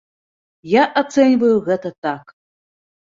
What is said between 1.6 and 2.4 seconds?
гэта так.